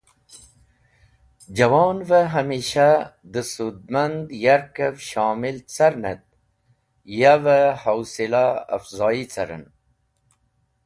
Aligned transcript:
Jawonve 1.57 2.19
Hamisha 2.33 2.87
de 3.33 3.41
sudmand 3.53 4.25
yarkev 4.43 4.95
shomil 5.09 5.57
carnet 5.75 6.23
yave 7.19 7.59
howsila 7.83 8.43
afzoyi 8.75 9.25
caren. 9.33 9.65